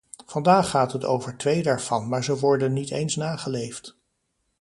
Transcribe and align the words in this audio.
Vandaag 0.25 0.69
gaat 0.69 0.91
het 0.93 1.05
over 1.05 1.37
twee 1.37 1.63
daarvan 1.63 2.09
maar 2.09 2.23
ze 2.23 2.39
worden 2.39 2.73
niet 2.73 2.91
eens 2.91 3.15
nageleefd. 3.15 3.97